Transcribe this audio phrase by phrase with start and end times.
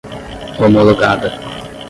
[0.59, 1.29] homologada